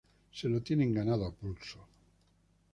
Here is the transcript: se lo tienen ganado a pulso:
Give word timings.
se 0.33 0.49
lo 0.49 0.61
tienen 0.63 0.95
ganado 0.95 1.27
a 1.27 1.31
pulso: 1.31 1.77